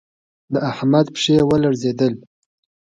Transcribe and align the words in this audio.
د 0.53 0.55
احمد 0.71 1.05
پښې 1.15 1.35
و 1.47 1.51
لړزېدل 1.63 2.13